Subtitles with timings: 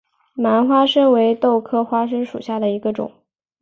[0.33, 3.11] 蔓花生为豆科花生属下的一个种。